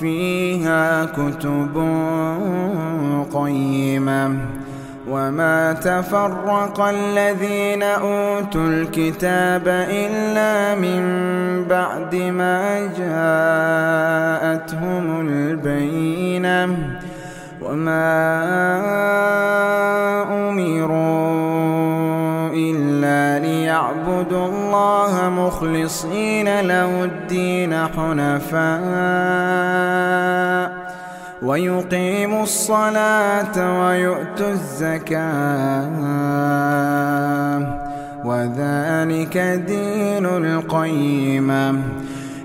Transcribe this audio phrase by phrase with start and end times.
[0.00, 1.74] فيها كتب
[3.34, 4.36] قيمة.
[5.10, 11.02] وما تفرق الذين أوتوا الكتاب إلا من
[11.64, 12.78] بعد ما
[14.46, 16.76] جاءتهم البينة.
[17.62, 18.95] وما
[22.96, 28.66] إلا ليعبدوا الله مخلصين له الدين حنفاء
[31.42, 35.86] ويقيموا الصلاة ويؤتوا الزكاة.
[38.24, 41.74] وذلك دين القيمة.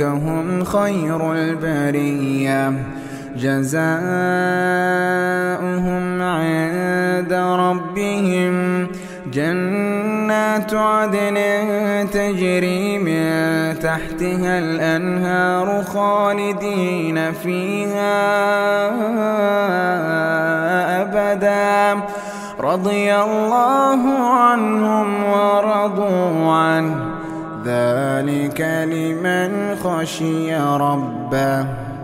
[0.00, 2.72] أولئك هم خير البرية
[3.36, 3.82] جزاؤهم
[6.22, 8.86] عند ربهم
[9.32, 11.38] جنات عدن
[12.12, 18.16] تجري من تحتها الأنهار خالدين فيها
[21.02, 22.02] أبدا
[22.60, 26.25] رضي الله عنهم ورضوا
[28.16, 31.95] ذلك لمن خشي ربه.